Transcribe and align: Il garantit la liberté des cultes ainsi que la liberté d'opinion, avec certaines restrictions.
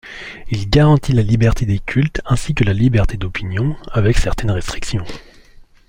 Il 0.49 0.67
garantit 0.67 1.13
la 1.13 1.21
liberté 1.21 1.67
des 1.67 1.77
cultes 1.77 2.21
ainsi 2.25 2.55
que 2.55 2.63
la 2.63 2.73
liberté 2.73 3.17
d'opinion, 3.17 3.75
avec 3.91 4.17
certaines 4.17 4.49
restrictions. 4.49 5.05